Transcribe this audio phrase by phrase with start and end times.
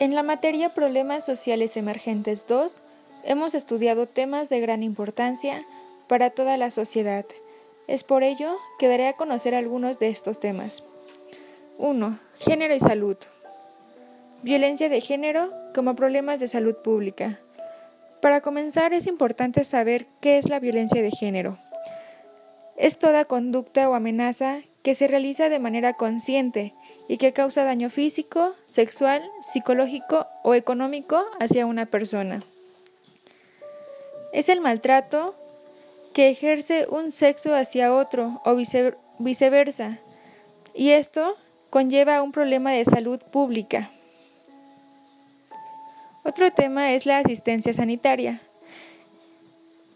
[0.00, 2.80] En la materia Problemas Sociales Emergentes 2,
[3.22, 5.64] hemos estudiado temas de gran importancia
[6.08, 7.24] para toda la sociedad.
[7.86, 10.82] Es por ello que daré a conocer algunos de estos temas.
[11.78, 12.18] 1.
[12.40, 13.16] Género y salud.
[14.42, 17.38] Violencia de género como problemas de salud pública.
[18.20, 21.58] Para comenzar es importante saber qué es la violencia de género.
[22.76, 26.74] Es toda conducta o amenaza que se realiza de manera consciente
[27.08, 32.42] y que causa daño físico, sexual, psicológico o económico hacia una persona.
[34.32, 35.34] Es el maltrato
[36.12, 38.56] que ejerce un sexo hacia otro o
[39.18, 39.98] viceversa,
[40.74, 41.36] y esto
[41.70, 43.90] conlleva un problema de salud pública.
[46.24, 48.40] Otro tema es la asistencia sanitaria.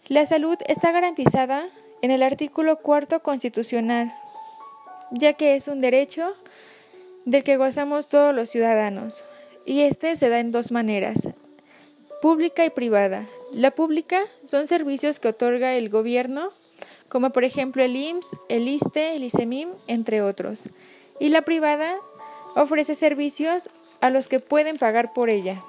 [0.09, 1.69] La salud está garantizada
[2.03, 4.13] en el artículo cuarto constitucional,
[5.11, 6.35] ya que es un derecho
[7.31, 9.25] del que gozamos todos los ciudadanos,
[9.67, 11.29] y este se da en dos maneras,
[12.23, 13.27] pública y privada.
[13.53, 16.53] La pública son servicios que otorga el gobierno,
[17.11, 20.71] como por ejemplo el IMSS, el ISTE, el ISEMIM, entre otros.
[21.21, 21.97] Y la privada
[22.55, 23.69] ofrece servicios
[24.01, 25.63] a los que pueden pagar por ella.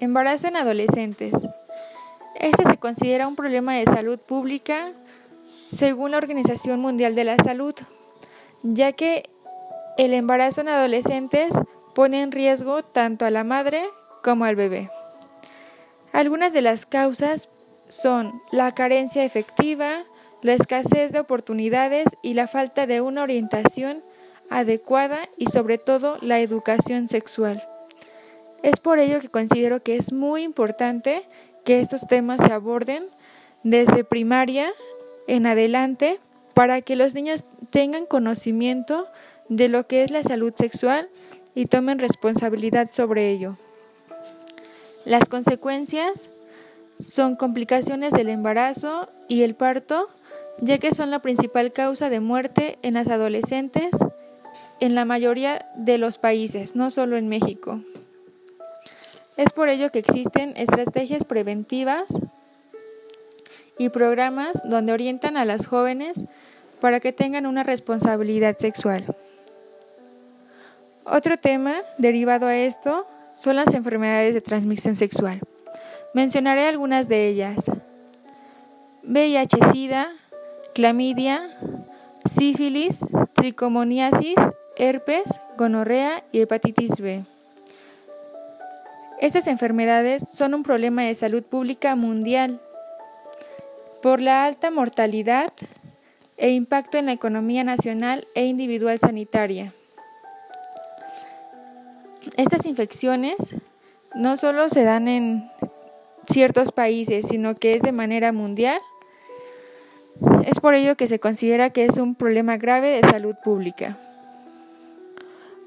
[0.00, 1.34] Embarazo en adolescentes.
[2.34, 4.92] Este se considera un problema de salud pública
[5.66, 7.74] según la Organización Mundial de la Salud,
[8.62, 9.28] ya que
[9.96, 11.54] el embarazo en adolescentes
[11.94, 13.84] pone en riesgo tanto a la madre
[14.22, 14.90] como al bebé.
[16.12, 17.48] Algunas de las causas
[17.88, 20.04] son la carencia efectiva,
[20.42, 24.02] la escasez de oportunidades y la falta de una orientación
[24.50, 27.62] adecuada y sobre todo la educación sexual.
[28.62, 31.22] Es por ello que considero que es muy importante
[31.64, 33.06] que estos temas se aborden
[33.62, 34.72] desde primaria
[35.26, 36.18] en adelante
[36.54, 39.06] para que los niños tengan conocimiento
[39.48, 41.08] de lo que es la salud sexual
[41.54, 43.56] y tomen responsabilidad sobre ello.
[45.04, 46.30] Las consecuencias
[46.98, 50.08] son complicaciones del embarazo y el parto,
[50.60, 53.90] ya que son la principal causa de muerte en las adolescentes
[54.80, 57.80] en la mayoría de los países, no solo en México.
[59.36, 62.06] Es por ello que existen estrategias preventivas
[63.78, 66.26] y programas donde orientan a las jóvenes
[66.80, 69.04] para que tengan una responsabilidad sexual.
[71.04, 75.40] Otro tema derivado a esto son las enfermedades de transmisión sexual.
[76.12, 77.70] Mencionaré algunas de ellas.
[79.04, 80.12] VIH-Sida,
[80.74, 81.56] clamidia,
[82.26, 83.00] sífilis,
[83.34, 84.36] tricomoniasis,
[84.76, 87.24] herpes, gonorrea y hepatitis B.
[89.20, 92.60] Estas enfermedades son un problema de salud pública mundial
[94.02, 95.52] por la alta mortalidad
[96.38, 99.72] e impacto en la economía nacional e individual sanitaria.
[102.36, 103.54] Estas infecciones
[104.14, 105.50] no solo se dan en
[106.28, 108.80] ciertos países, sino que es de manera mundial.
[110.44, 113.98] Es por ello que se considera que es un problema grave de salud pública.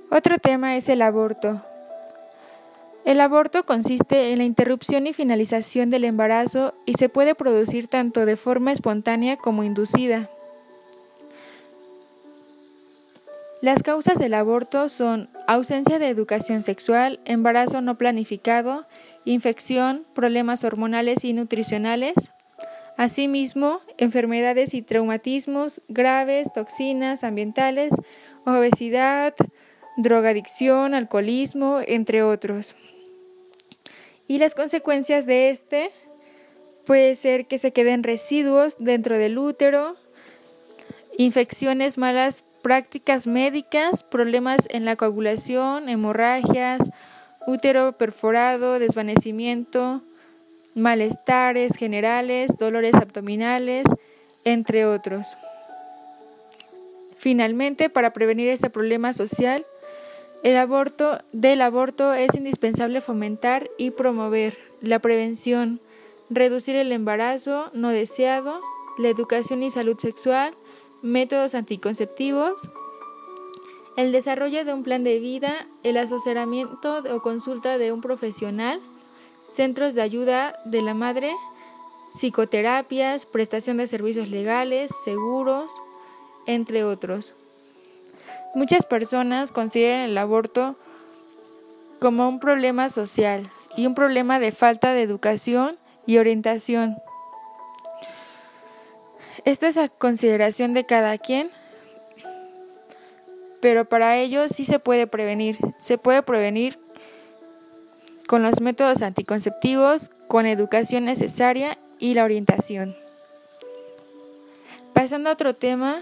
[0.09, 1.61] Otro tema es el aborto.
[3.03, 8.25] El aborto consiste en la interrupción y finalización del embarazo y se puede producir tanto
[8.25, 10.29] de forma espontánea como inducida.
[13.61, 18.88] Las causas del aborto son ausencia de educación sexual, embarazo no planificado,
[19.23, 22.16] infección, problemas hormonales y nutricionales,
[22.97, 27.94] asimismo enfermedades y traumatismos graves, toxinas ambientales,
[28.47, 29.35] obesidad,
[29.95, 32.75] drogadicción, alcoholismo, entre otros.
[34.28, 35.91] Y las consecuencias de este
[36.88, 39.97] puede ser que se queden residuos dentro del útero,
[41.16, 46.89] infecciones malas prácticas médicas, problemas en la coagulación, hemorragias,
[47.45, 50.01] útero perforado, desvanecimiento,
[50.75, 53.85] malestares generales, dolores abdominales,
[54.45, 55.38] entre otros.
[57.17, 59.66] Finalmente, para prevenir este problema social,
[60.43, 65.79] el aborto, del aborto es indispensable fomentar y promover la prevención,
[66.31, 68.59] reducir el embarazo no deseado,
[68.97, 70.55] la educación y salud sexual,
[71.01, 72.69] métodos anticonceptivos,
[73.97, 78.79] el desarrollo de un plan de vida, el asesoramiento o consulta de un profesional,
[79.47, 81.33] centros de ayuda de la madre,
[82.13, 85.73] psicoterapias, prestación de servicios legales, seguros,
[86.45, 87.33] entre otros.
[88.53, 90.75] Muchas personas consideran el aborto
[91.99, 96.97] como un problema social y un problema de falta de educación y orientación
[99.46, 101.49] esto es a consideración de cada quien,
[103.61, 105.58] pero para ello sí se puede prevenir.
[105.79, 106.79] Se puede prevenir
[108.28, 112.96] con los métodos anticonceptivos, con educación necesaria y la orientación.
[114.93, 116.02] Pasando a otro tema,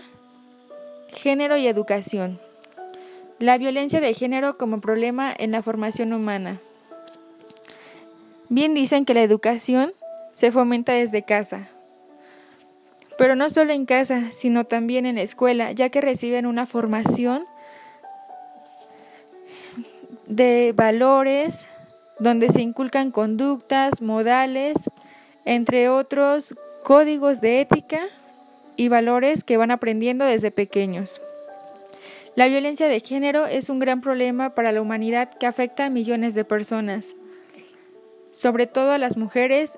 [1.14, 2.40] género y educación.
[3.40, 6.60] La violencia de género como problema en la formación humana.
[8.50, 9.94] Bien dicen que la educación
[10.32, 11.70] se fomenta desde casa,
[13.20, 17.44] pero no solo en casa, sino también en la escuela, ya que reciben una formación
[20.28, 21.68] de valores,
[22.20, 24.90] donde se inculcan conductas, modales,
[25.44, 28.08] entre otros códigos de ética
[28.78, 31.22] y valores que van aprendiendo desde pequeños.
[32.36, 36.36] La violencia de género es un gran problema para la humanidad que afecta a millones
[36.36, 37.16] de personas,
[38.32, 39.78] sobre todo a las mujeres,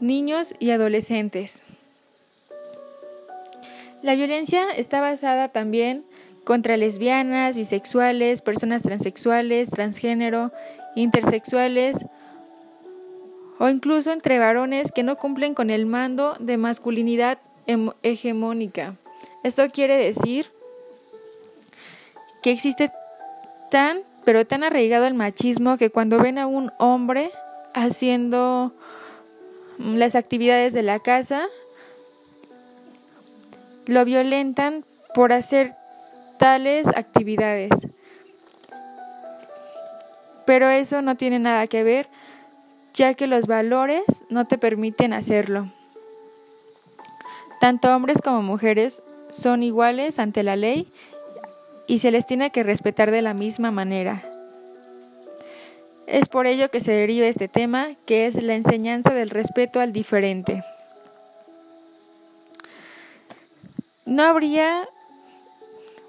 [0.00, 1.62] niños y adolescentes.
[4.02, 6.04] La violencia está basada también
[6.44, 10.52] contra lesbianas, bisexuales, personas transexuales, transgénero,
[10.94, 12.06] intersexuales
[13.58, 17.38] o incluso entre varones que no cumplen con el mando de masculinidad
[18.02, 18.94] hegemónica.
[19.42, 20.46] Esto quiere decir
[22.42, 22.90] que existe
[23.70, 27.30] tan, pero tan arraigado el machismo que cuando ven a un hombre
[27.74, 28.72] haciendo
[29.78, 31.46] las actividades de la casa,
[33.88, 35.74] lo violentan por hacer
[36.38, 37.70] tales actividades.
[40.44, 42.06] Pero eso no tiene nada que ver,
[42.92, 45.72] ya que los valores no te permiten hacerlo.
[47.60, 50.92] Tanto hombres como mujeres son iguales ante la ley
[51.86, 54.22] y se les tiene que respetar de la misma manera.
[56.06, 59.94] Es por ello que se deriva este tema, que es la enseñanza del respeto al
[59.94, 60.62] diferente.
[64.08, 64.88] No habría,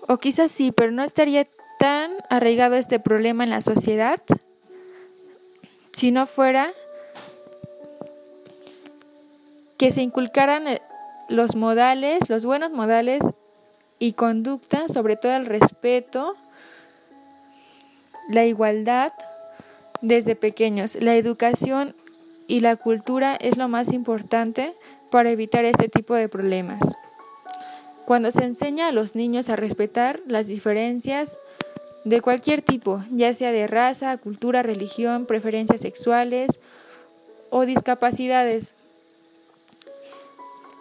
[0.08, 1.48] o quizás sí, pero no estaría
[1.78, 4.20] tan arraigado este problema en la sociedad
[5.92, 6.72] si no fuera
[9.78, 10.82] que se inculcaran eh,
[11.28, 13.22] los modales, los buenos modales
[13.98, 16.36] y conducta, sobre todo el respeto,
[18.30, 19.12] la igualdad
[20.02, 20.96] desde pequeños.
[20.96, 21.96] La educación
[22.48, 24.74] y la cultura es lo más importante
[25.12, 26.80] para evitar este tipo de problemas.
[28.10, 31.38] Cuando se enseña a los niños a respetar las diferencias
[32.06, 36.60] de cualquier tipo, ya sea de raza, cultura, religión, preferencias sexuales
[37.52, 38.74] o discapacidades,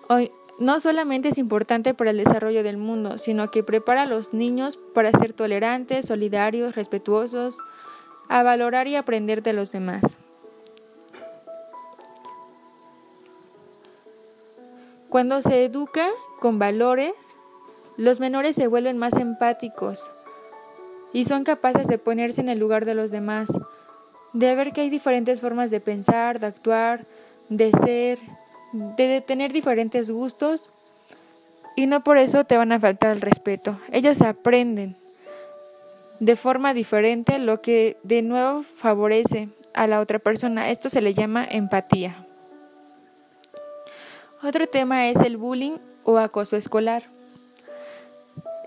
[0.08, 4.32] hoy no solamente es importante para el desarrollo del mundo, sino que prepara a los
[4.32, 7.58] niños para ser tolerantes, solidarios, respetuosos,
[8.31, 10.16] a valorar y aprender de los demás.
[15.10, 16.08] Cuando se educa
[16.38, 17.12] con valores,
[17.96, 20.11] los menores se vuelven más empáticos
[21.12, 23.49] y son capaces de ponerse en el lugar de los demás,
[24.32, 27.06] de ver que hay diferentes formas de pensar, de actuar,
[27.49, 28.19] de ser,
[28.73, 30.70] de tener diferentes gustos
[31.76, 33.79] y no por eso te van a faltar el respeto.
[33.91, 34.96] Ellos aprenden
[36.20, 40.70] de forma diferente lo que de nuevo favorece a la otra persona.
[40.70, 42.25] Esto se le llama empatía.
[44.43, 47.02] Otro tema es el bullying o acoso escolar.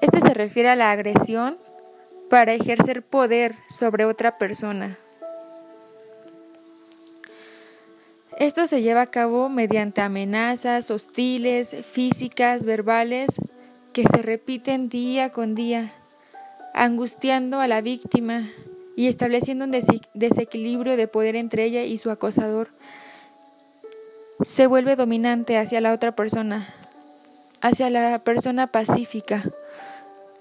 [0.01, 1.57] Este se refiere a la agresión
[2.29, 4.97] para ejercer poder sobre otra persona.
[8.37, 13.29] Esto se lleva a cabo mediante amenazas hostiles, físicas, verbales,
[13.93, 15.91] que se repiten día con día,
[16.73, 18.49] angustiando a la víctima
[18.95, 19.71] y estableciendo un
[20.13, 22.69] desequilibrio de poder entre ella y su acosador,
[24.43, 26.73] se vuelve dominante hacia la otra persona,
[27.61, 29.43] hacia la persona pacífica.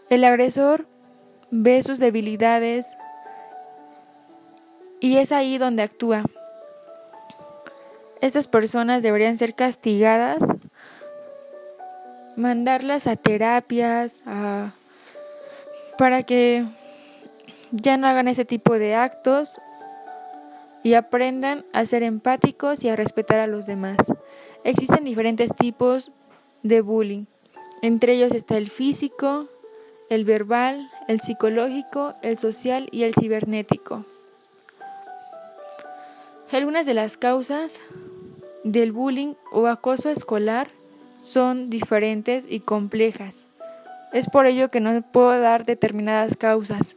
[0.09, 0.87] El agresor
[1.51, 2.87] ve sus debilidades
[5.01, 6.25] y es ahí donde actúa.
[8.21, 10.43] Estas personas deberían ser castigadas,
[12.37, 14.23] mandarlas a terapias,
[15.97, 16.67] para que
[17.73, 19.61] ya no hagan ese tipo de actos
[20.83, 23.97] y aprendan a ser empáticos y a respetar a los demás.
[24.65, 26.11] Existen diferentes tipos
[26.63, 27.25] de bullying.
[27.83, 29.49] Entre ellos está el físico,
[30.11, 34.05] el verbal, el psicológico, el social y el cibernético.
[36.53, 37.81] Algunas de las causas
[38.65, 40.69] del bullying o acoso escolar
[41.21, 43.47] son diferentes y complejas.
[44.13, 46.97] Es por ello que no puedo dar determinadas causas,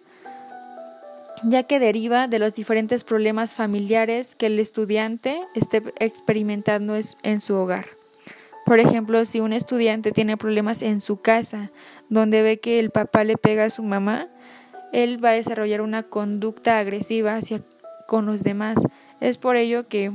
[1.43, 7.55] ya que deriva de los diferentes problemas familiares que el estudiante esté experimentando en su
[7.55, 7.85] hogar.
[8.65, 11.71] Por ejemplo, si un estudiante tiene problemas en su casa,
[12.09, 14.27] donde ve que el papá le pega a su mamá,
[14.93, 17.61] él va a desarrollar una conducta agresiva hacia
[18.07, 18.77] con los demás.
[19.19, 20.11] Es por ello que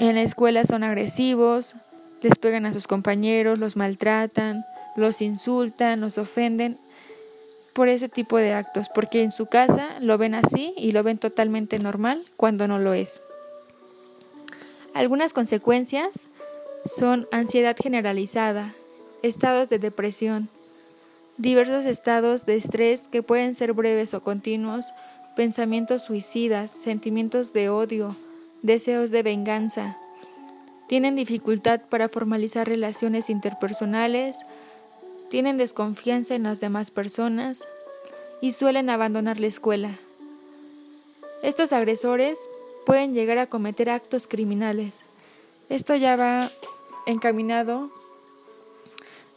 [0.00, 1.76] en la escuela son agresivos,
[2.22, 4.64] les pegan a sus compañeros, los maltratan,
[4.96, 6.78] los insultan, los ofenden
[7.74, 11.18] por ese tipo de actos, porque en su casa lo ven así y lo ven
[11.18, 13.20] totalmente normal cuando no lo es.
[14.94, 16.28] Algunas consecuencias
[16.84, 18.74] son ansiedad generalizada,
[19.22, 20.48] estados de depresión,
[21.38, 24.92] diversos estados de estrés que pueden ser breves o continuos,
[25.34, 28.14] pensamientos suicidas, sentimientos de odio,
[28.62, 29.96] deseos de venganza.
[30.86, 34.36] Tienen dificultad para formalizar relaciones interpersonales,
[35.30, 37.64] tienen desconfianza en las demás personas
[38.40, 39.98] y suelen abandonar la escuela.
[41.42, 42.38] Estos agresores
[42.86, 45.00] pueden llegar a cometer actos criminales.
[45.70, 46.50] Esto ya va
[47.06, 47.90] encaminado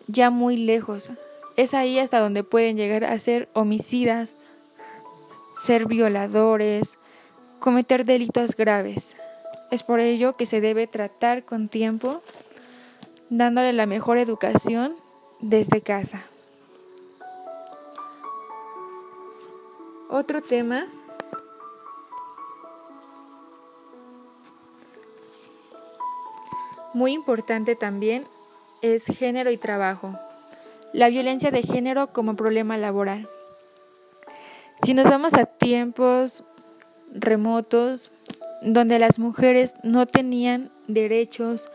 [0.08, 1.10] ya muy lejos.
[1.56, 4.38] Es ahí hasta donde pueden llegar a ser homicidas,
[5.62, 6.98] ser violadores,
[7.60, 9.16] cometer delitos graves.
[9.72, 12.22] Es por ello que se debe tratar con tiempo,
[13.30, 14.96] dándole la mejor educación
[15.42, 16.24] desde casa.
[20.10, 20.88] Otro tema
[26.98, 28.26] muy importante también
[28.82, 30.18] es género y trabajo.
[30.94, 33.30] La violencia de género como problema laboral.
[34.82, 36.44] Si nos vamos a tiempos
[37.14, 38.12] remotos
[38.64, 41.70] donde las mujeres no tenían derechos,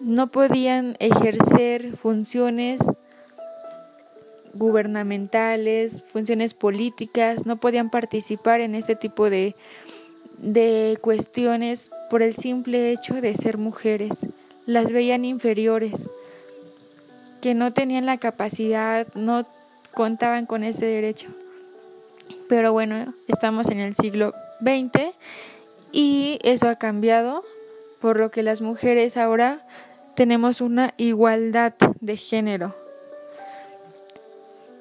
[0.00, 2.80] no podían ejercer funciones
[4.54, 9.54] gubernamentales, funciones políticas, no podían participar en este tipo de,
[10.42, 14.18] de cuestiones por el simple hecho de ser mujeres.
[14.66, 16.10] Las veían inferiores,
[17.40, 19.46] que no tenían la capacidad, no
[19.94, 21.28] contaban con ese derecho.
[22.48, 25.14] Pero bueno, estamos en el siglo XX
[25.92, 27.44] y eso ha cambiado,
[28.00, 29.64] por lo que las mujeres ahora
[30.14, 32.74] tenemos una igualdad de género.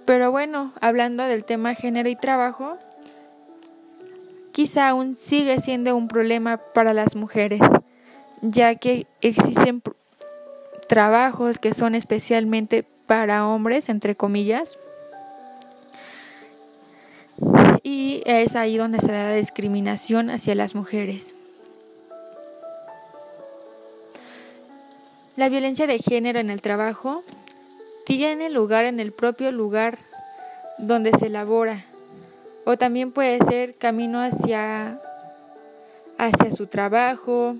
[0.05, 2.77] Pero bueno, hablando del tema género y trabajo,
[4.51, 7.61] quizá aún sigue siendo un problema para las mujeres,
[8.41, 9.81] ya que existen
[10.87, 14.77] trabajos que son especialmente para hombres, entre comillas,
[17.83, 21.33] y es ahí donde se da la discriminación hacia las mujeres.
[25.37, 27.23] La violencia de género en el trabajo
[28.05, 29.97] tiene lugar en el propio lugar
[30.77, 31.85] donde se elabora
[32.65, 34.99] o también puede ser camino hacia
[36.17, 37.55] hacia su trabajo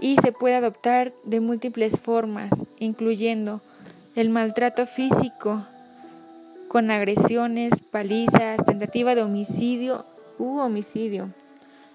[0.00, 3.60] y se puede adoptar de múltiples formas, incluyendo
[4.14, 5.64] el maltrato físico,
[6.68, 10.04] con agresiones, palizas, tentativa de homicidio
[10.38, 11.30] u homicidio,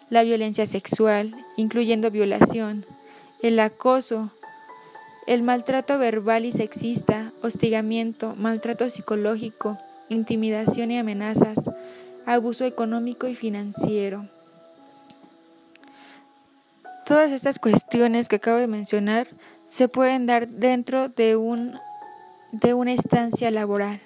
[0.09, 2.85] la violencia sexual, incluyendo violación,
[3.41, 4.31] el acoso,
[5.27, 9.77] el maltrato verbal y sexista, hostigamiento, maltrato psicológico,
[10.09, 11.69] intimidación y amenazas,
[12.25, 14.27] abuso económico y financiero.
[17.05, 19.27] Todas estas cuestiones que acabo de mencionar
[19.67, 21.77] se pueden dar dentro de, un,
[22.51, 24.01] de una estancia laboral.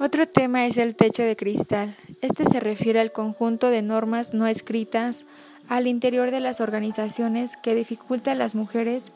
[0.00, 1.96] Otro tema es el techo de cristal.
[2.20, 5.24] Este se refiere al conjunto de normas no escritas
[5.68, 9.12] al interior de las organizaciones que dificulta a las mujeres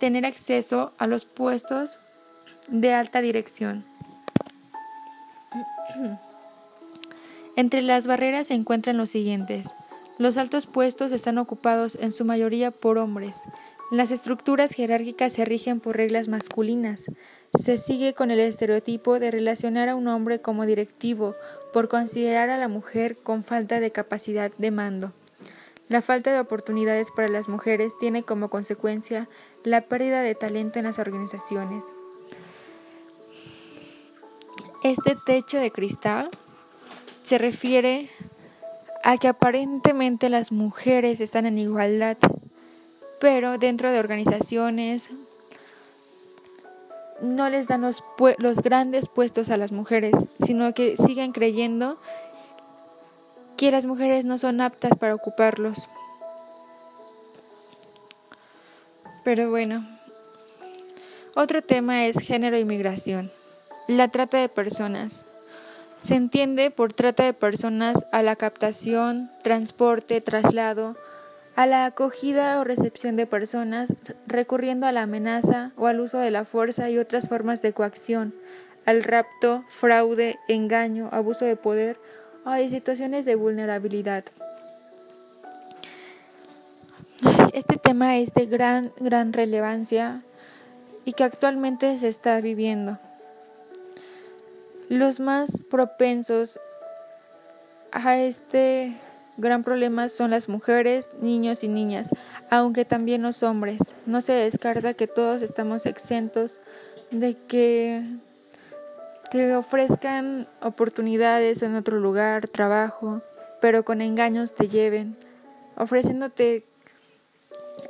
[0.00, 1.98] tener acceso a los puestos
[2.68, 3.84] de alta dirección.
[7.56, 9.74] Entre las barreras se encuentran los siguientes.
[10.18, 13.40] Los altos puestos están ocupados en su mayoría por hombres.
[13.90, 17.10] Las estructuras jerárquicas se rigen por reglas masculinas.
[17.52, 21.34] Se sigue con el estereotipo de relacionar a un hombre como directivo
[21.74, 25.12] por considerar a la mujer con falta de capacidad de mando.
[25.88, 29.28] La falta de oportunidades para las mujeres tiene como consecuencia
[29.62, 31.84] la pérdida de talento en las organizaciones.
[34.82, 36.28] Este techo de cristal
[37.22, 38.10] se refiere
[39.04, 42.16] a que aparentemente las mujeres están en igualdad,
[43.20, 45.08] pero dentro de organizaciones
[47.20, 48.02] no les dan los,
[48.62, 51.96] grandes puestos a las mujeres, sino que siguen creyendo
[53.56, 55.88] que las mujeres no son aptas para ocuparlos.
[59.22, 59.86] Pero bueno,
[61.36, 63.30] otro tema es género y migración.
[63.88, 65.24] La trata de personas.
[65.98, 70.96] Se entiende por trata de personas a la captación, transporte, traslado,
[71.56, 73.92] a la acogida o recepción de personas
[74.26, 78.34] recurriendo a la amenaza o al uso de la fuerza y otras formas de coacción,
[78.86, 81.98] al rapto, fraude, engaño, abuso de poder
[82.44, 84.24] o a situaciones de vulnerabilidad.
[87.52, 90.22] Este tema es de gran, gran relevancia
[91.04, 92.98] y que actualmente se está viviendo.
[94.92, 96.60] Los más propensos
[97.92, 98.92] a este
[99.38, 102.10] gran problema son las mujeres, niños y niñas,
[102.50, 103.78] aunque también los hombres.
[104.04, 106.60] No se descarta que todos estamos exentos
[107.10, 108.02] de que
[109.30, 113.22] te ofrezcan oportunidades en otro lugar, trabajo,
[113.62, 115.16] pero con engaños te lleven,
[115.74, 116.64] ofreciéndote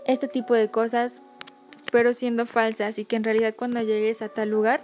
[0.07, 1.21] este tipo de cosas,
[1.91, 4.83] pero siendo falsas y que en realidad cuando llegues a tal lugar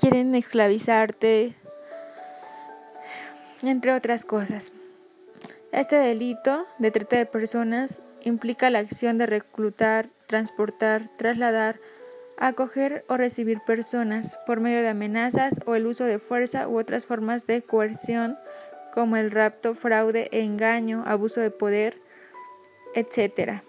[0.00, 1.54] quieren esclavizarte,
[3.62, 4.72] entre otras cosas.
[5.72, 11.78] Este delito de trata de personas implica la acción de reclutar, transportar, trasladar,
[12.38, 17.04] acoger o recibir personas por medio de amenazas o el uso de fuerza u otras
[17.04, 18.38] formas de coerción
[18.94, 21.98] como el rapto, fraude, engaño, abuso de poder,
[22.94, 23.62] etc.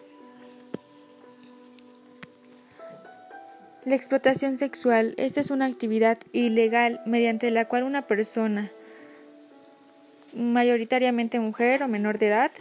[3.83, 8.69] La explotación sexual, esta es una actividad ilegal mediante la cual una persona,
[10.35, 12.51] mayoritariamente mujer o menor de edad,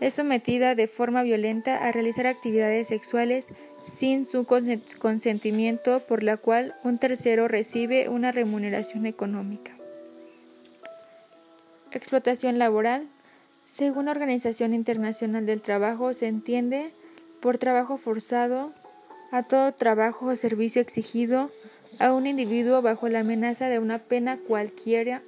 [0.00, 3.48] es sometida de forma violenta a realizar actividades sexuales
[3.84, 9.72] sin su consentimiento por la cual un tercero recibe una remuneración económica.
[11.92, 13.06] Explotación laboral.
[13.66, 16.90] Según la Organización Internacional del Trabajo, se entiende
[17.40, 18.72] por trabajo forzado
[19.30, 21.50] a todo trabajo o servicio exigido
[21.98, 25.22] a un individuo bajo la amenaza de una pena cualquiera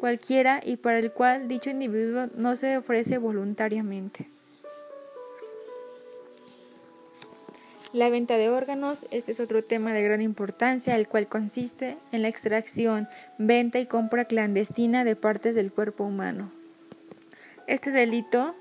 [0.00, 4.26] cualquiera y para el cual dicho individuo no se ofrece voluntariamente.
[7.92, 12.22] La venta de órganos, este es otro tema de gran importancia, el cual consiste en
[12.22, 16.50] la extracción, venta y compra clandestina de partes del cuerpo humano.
[17.66, 18.54] Este delito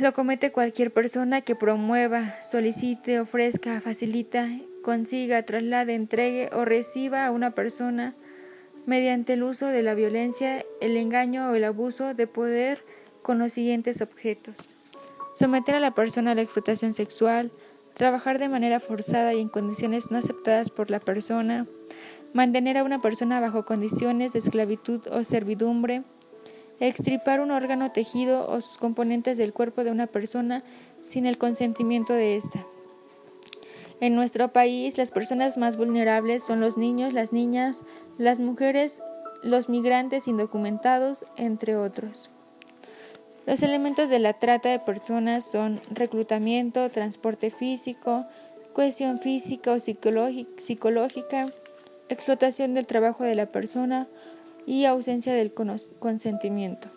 [0.00, 4.48] lo comete cualquier persona que promueva, solicite, ofrezca, facilita,
[4.82, 8.14] consiga, traslade, entregue o reciba a una persona
[8.86, 12.82] mediante el uso de la violencia, el engaño o el abuso de poder
[13.22, 14.54] con los siguientes objetos.
[15.32, 17.50] Someter a la persona a la explotación sexual,
[17.94, 21.66] trabajar de manera forzada y en condiciones no aceptadas por la persona,
[22.32, 26.02] mantener a una persona bajo condiciones de esclavitud o servidumbre,
[26.80, 30.62] extripar un órgano tejido o sus componentes del cuerpo de una persona
[31.04, 32.64] sin el consentimiento de ésta.
[34.00, 37.82] En nuestro país, las personas más vulnerables son los niños, las niñas,
[38.16, 39.02] las mujeres,
[39.42, 42.30] los migrantes indocumentados, entre otros.
[43.46, 48.24] Los elementos de la trata de personas son reclutamiento, transporte físico,
[48.72, 51.52] cohesión física o psicológica,
[52.08, 54.06] explotación del trabajo de la persona
[54.66, 56.88] y ausencia del consentimiento.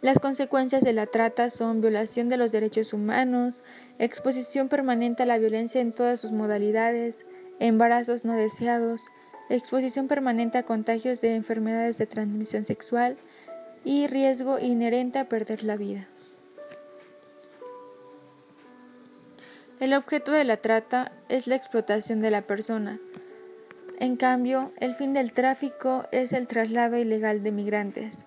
[0.00, 3.62] Las consecuencias de la trata son violación de los derechos humanos,
[3.98, 7.26] exposición permanente a la violencia en todas sus modalidades,
[7.58, 9.04] embarazos no deseados,
[9.50, 13.18] exposición permanente a contagios de enfermedades de transmisión sexual
[13.84, 16.06] y riesgo inherente a perder la vida.
[19.80, 22.98] El objeto de la trata es la explotación de la persona.
[24.00, 28.18] En cambio, el fin del tráfico es el traslado ilegal de migrantes.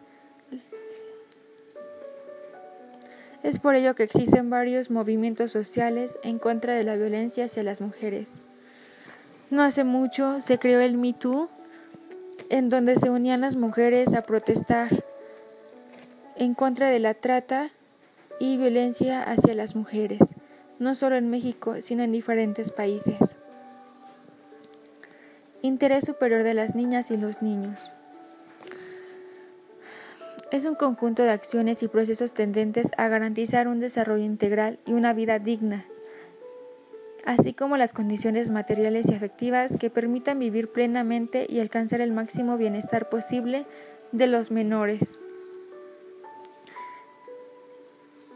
[3.41, 7.81] Es por ello que existen varios movimientos sociales en contra de la violencia hacia las
[7.81, 8.33] mujeres.
[9.49, 11.49] No hace mucho se creó el Me Too,
[12.49, 15.03] en donde se unían las mujeres a protestar
[16.35, 17.71] en contra de la trata
[18.39, 20.19] y violencia hacia las mujeres,
[20.77, 23.37] no solo en México, sino en diferentes países.
[25.63, 27.91] Interés superior de las niñas y los niños
[30.53, 35.11] es un conjunto de acciones y procesos tendentes a garantizar un desarrollo integral y una
[35.11, 35.83] vida digna,
[37.25, 42.55] así como las condiciones materiales y afectivas que permitan vivir plenamente y alcanzar el máximo
[42.57, 43.65] bienestar posible
[44.11, 45.17] de los menores.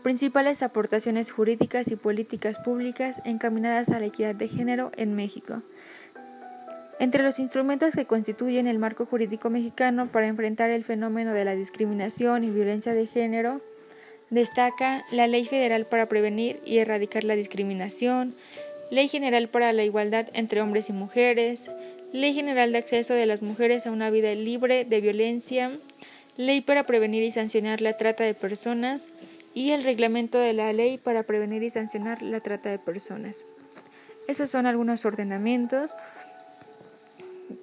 [0.02, 5.62] Principales aportaciones jurídicas y políticas públicas encaminadas a la equidad de género en México.
[7.00, 11.56] Entre los instrumentos que constituyen el marco jurídico mexicano para enfrentar el fenómeno de la
[11.56, 13.62] discriminación y violencia de género,
[14.32, 18.36] destaca la Ley Federal para prevenir y erradicar la discriminación,
[18.90, 21.70] Ley General para la Igualdad entre Hombres y Mujeres,
[22.14, 25.72] Ley General de Acceso de las Mujeres a una Vida Libre de Violencia,
[26.36, 29.12] Ley para prevenir y sancionar la trata de personas,
[29.54, 33.44] y el reglamento de la ley para prevenir y sancionar la trata de personas.
[34.28, 35.96] Esos son algunos ordenamientos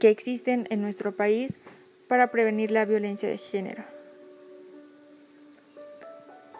[0.00, 1.58] que existen en nuestro país
[2.08, 3.84] para prevenir la violencia de género.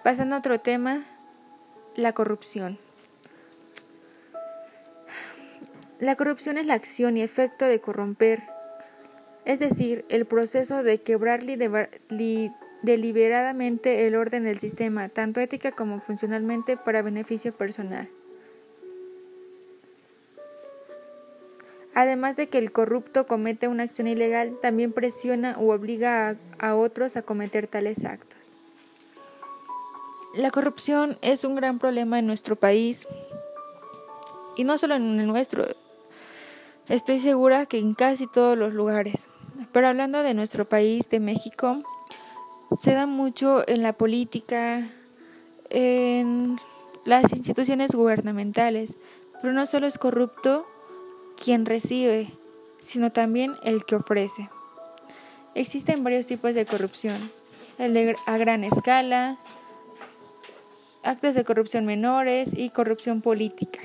[0.02, 1.04] Pasando a otro tema,
[1.96, 2.78] la corrupción.
[6.00, 8.42] La corrupción es la acción y efecto de corromper,
[9.44, 11.42] es decir, el proceso de quebrar
[12.82, 18.08] deliberadamente el orden del sistema, tanto ética como funcionalmente para beneficio personal.
[21.94, 26.74] Además de que el corrupto comete una acción ilegal, también presiona u obliga a, a
[26.74, 28.38] otros a cometer tales actos.
[30.34, 33.06] La corrupción es un gran problema en nuestro país
[34.56, 35.66] y no solo en el nuestro,
[36.88, 39.28] estoy segura que en casi todos los lugares.
[39.72, 41.82] Pero hablando de nuestro país, de México,
[42.78, 44.88] se da mucho en la política,
[45.70, 46.58] en
[47.04, 48.98] las instituciones gubernamentales,
[49.40, 50.66] pero no solo es corrupto
[51.42, 52.30] quien recibe,
[52.78, 54.48] sino también el que ofrece.
[55.54, 57.30] Existen varios tipos de corrupción,
[57.78, 59.38] el de a gran escala,
[61.02, 63.80] actos de corrupción menores y corrupción política.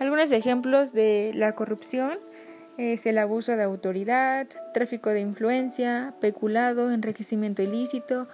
[0.00, 2.18] Algunos ejemplos de la corrupción
[2.76, 8.26] es el abuso de autoridad, tráfico de influencia, peculado, enriquecimiento ilícito,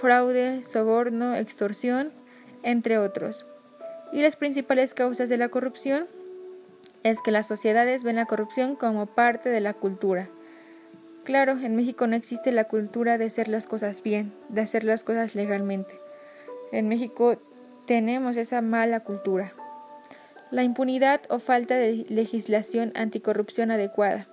[0.00, 2.12] fraude, soborno, extorsión,
[2.62, 3.46] entre otros.
[4.12, 6.06] Y las principales causas de la corrupción
[7.02, 10.28] es que las sociedades ven la corrupción como parte de la cultura.
[11.24, 15.04] Claro, en México no existe la cultura de hacer las cosas bien, de hacer las
[15.04, 15.94] cosas legalmente.
[16.72, 17.36] En México
[17.86, 19.52] tenemos esa mala cultura.
[20.50, 24.26] La impunidad o falta de legislación anticorrupción adecuada.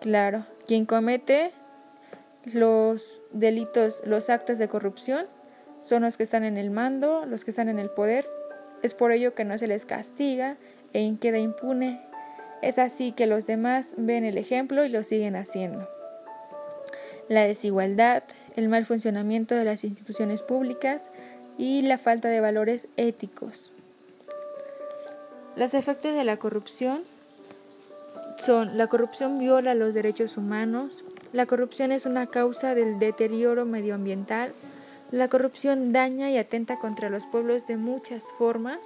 [0.00, 1.50] Claro, quien comete
[2.44, 5.26] los delitos, los actos de corrupción,
[5.80, 8.26] son los que están en el mando, los que están en el poder.
[8.82, 10.56] Es por ello que no se les castiga
[10.92, 12.00] e queda impune.
[12.62, 15.88] Es así que los demás ven el ejemplo y lo siguen haciendo.
[17.28, 18.22] La desigualdad,
[18.56, 21.10] el mal funcionamiento de las instituciones públicas
[21.58, 23.70] y la falta de valores éticos.
[25.56, 27.02] Los efectos de la corrupción
[28.38, 34.52] son la corrupción viola los derechos humanos, la corrupción es una causa del deterioro medioambiental,
[35.10, 38.78] la corrupción daña y atenta contra los pueblos de muchas formas,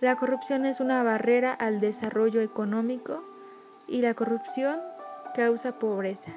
[0.00, 3.22] la corrupción es una barrera al desarrollo económico
[3.88, 4.78] y la corrupción
[5.34, 6.32] causa pobreza.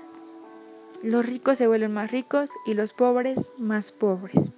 [1.03, 4.53] Los ricos se vuelven más ricos y los pobres más pobres.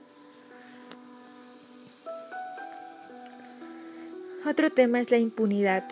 [4.45, 5.83] Otro tema es la impunidad.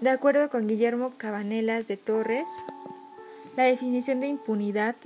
[0.00, 2.46] De acuerdo con Guillermo Cabanelas de Torres,
[3.56, 4.96] la definición de impunidad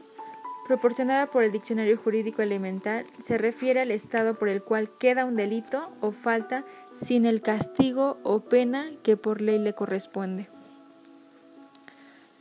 [0.66, 5.36] proporcionada por el Diccionario Jurídico Elemental se refiere al estado por el cual queda un
[5.36, 10.48] delito o falta sin el castigo o pena que por ley le corresponde.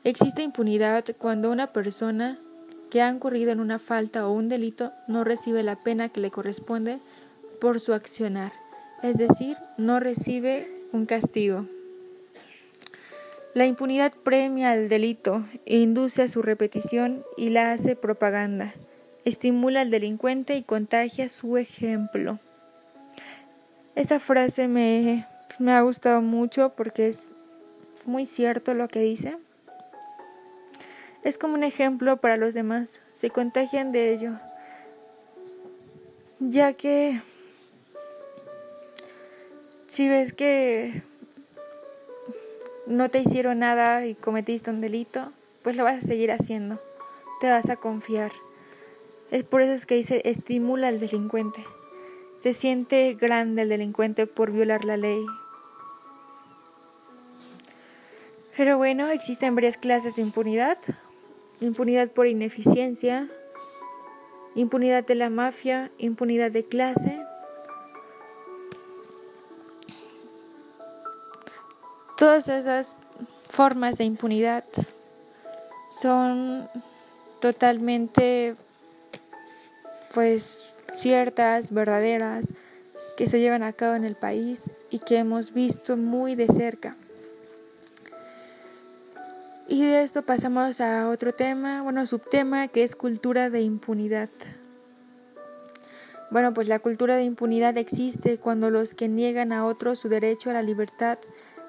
[0.03, 2.37] Existe impunidad cuando una persona
[2.91, 6.31] que ha incurrido en una falta o un delito no recibe la pena que le
[6.31, 6.99] corresponde
[7.59, 8.51] por su accionar,
[9.01, 11.65] es decir, no recibe un castigo.
[13.53, 18.73] La impunidad premia al delito, induce a su repetición y la hace propaganda,
[19.25, 22.39] estimula al delincuente y contagia su ejemplo.
[23.93, 25.27] Esta frase me,
[25.59, 27.29] me ha gustado mucho porque es
[28.05, 29.37] muy cierto lo que dice.
[31.23, 34.31] Es como un ejemplo para los demás, se contagian de ello,
[36.39, 37.21] ya que
[39.87, 41.03] si ves que
[42.87, 45.31] no te hicieron nada y cometiste un delito,
[45.63, 46.79] pues lo vas a seguir haciendo,
[47.39, 48.31] te vas a confiar.
[49.31, 51.63] Es por eso es que dice estimula al delincuente.
[52.39, 55.25] Se siente grande el delincuente por violar la ley,
[58.55, 60.77] pero bueno, existen varias clases de impunidad
[61.63, 63.27] impunidad por ineficiencia,
[64.55, 67.19] impunidad de la mafia, impunidad de clase.
[72.23, 72.99] Todas esas
[73.49, 74.63] formas de impunidad
[75.89, 76.69] son
[77.41, 78.55] totalmente
[80.13, 82.53] pues ciertas, verdaderas,
[83.17, 86.95] que se llevan a cabo en el país y que hemos visto muy de cerca.
[89.67, 94.29] Y de esto pasamos a otro tema, bueno, subtema que es cultura de impunidad.
[96.31, 100.51] Bueno, pues la cultura de impunidad existe cuando los que niegan a otros su derecho
[100.51, 101.17] a la libertad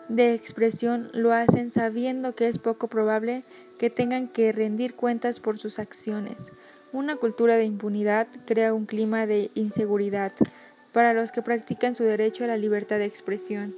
[0.08, 3.42] de expresión lo hacen sabiendo que es poco probable
[3.78, 6.52] que tengan que rendir cuentas por sus acciones.
[6.92, 10.32] Una cultura de impunidad crea un clima de inseguridad
[10.92, 13.74] para los que practican su derecho a la libertad de expresión.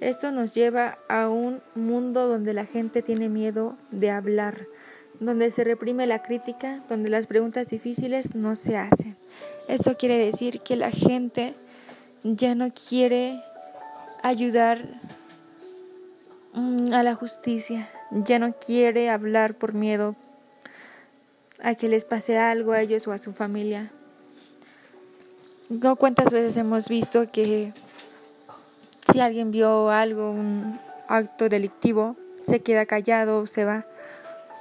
[0.00, 4.66] Esto nos lleva a un mundo donde la gente tiene miedo de hablar,
[5.18, 9.16] donde se reprime la crítica, donde las preguntas difíciles no se hacen.
[9.66, 11.54] Esto quiere decir que la gente
[12.22, 13.42] ya no quiere
[14.22, 15.00] ayudar
[16.92, 20.16] a la justicia, ya no quiere hablar por miedo
[21.62, 23.90] a que les pase algo a ellos o a su familia.
[25.68, 27.72] No cuántas veces hemos visto que
[29.12, 33.84] si alguien vio algo, un acto delictivo, se queda callado o se va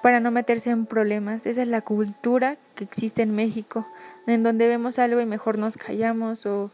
[0.03, 1.45] para no meterse en problemas.
[1.45, 3.87] Esa es la cultura que existe en México,
[4.27, 6.69] en donde vemos algo y mejor nos callamos o,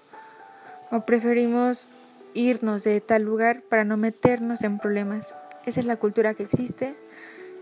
[0.91, 1.89] o preferimos
[2.33, 5.33] irnos de tal lugar para no meternos en problemas.
[5.65, 6.95] Esa es la cultura que existe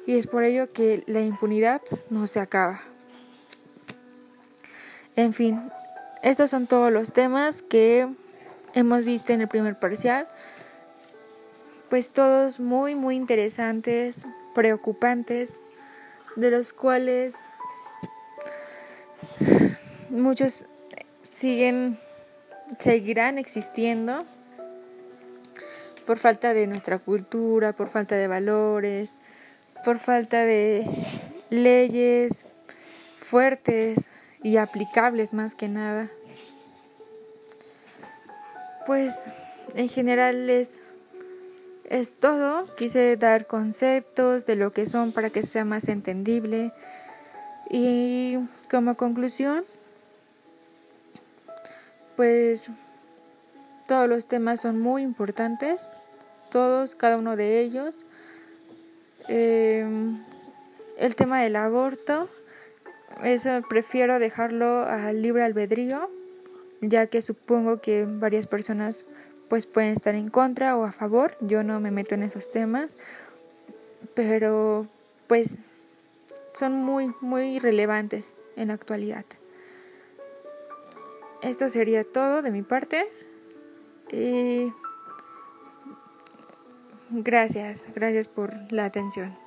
[0.06, 2.82] y es por ello que la impunidad no se acaba.
[5.16, 5.62] En fin,
[6.24, 8.08] estos son todos los temas que
[8.74, 10.28] hemos visto en el primer parcial,
[11.90, 15.60] pues todos muy muy interesantes, preocupantes,
[16.36, 17.36] de los cuales
[20.10, 20.66] muchos
[21.30, 22.00] siguen
[22.80, 24.24] seguirán existiendo
[26.06, 29.16] por falta de nuestra cultura, por falta de valores,
[29.84, 30.86] por falta de
[31.50, 32.46] leyes
[33.18, 34.10] fuertes
[34.44, 36.10] y aplicables más que nada.
[38.86, 39.26] Pues
[39.76, 40.82] en general es,
[41.90, 42.68] es todo.
[42.76, 46.72] Quise dar conceptos de lo que son para que sea más entendible.
[47.70, 48.38] Y
[48.70, 49.64] como conclusión,
[52.18, 52.70] pues
[53.92, 55.90] todos los temas son muy importantes,
[56.50, 58.06] todos, cada uno de ellos.
[59.28, 59.86] Eh,
[60.98, 62.30] el tema del aborto,
[63.22, 66.10] eso prefiero dejarlo al libre albedrío,
[66.80, 69.04] ya que supongo que varias personas
[69.50, 71.36] pues pueden estar en contra o a favor.
[71.42, 72.98] Yo no me meto en esos temas,
[74.14, 74.88] pero
[75.28, 75.58] pues
[76.54, 79.26] son muy muy relevantes en la actualidad.
[81.42, 83.06] Esto sería todo de mi parte.
[84.12, 84.74] Y
[87.10, 89.41] gracias, gracias por la atención.